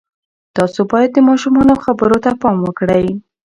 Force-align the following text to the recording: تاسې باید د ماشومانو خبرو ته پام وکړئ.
تاسې 0.55 0.81
باید 0.91 1.09
د 1.13 1.19
ماشومانو 1.29 1.73
خبرو 1.83 2.17
ته 2.23 2.31
پام 2.41 2.57
وکړئ. 2.63 3.07